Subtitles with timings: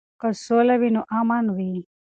[0.21, 1.73] که سوله وي نو امان وي.